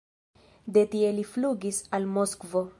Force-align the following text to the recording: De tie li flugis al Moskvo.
De 0.77 0.85
tie 0.95 1.13
li 1.19 1.27
flugis 1.35 1.83
al 1.99 2.11
Moskvo. 2.19 2.69